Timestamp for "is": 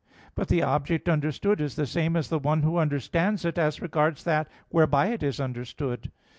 1.61-1.75, 5.21-5.39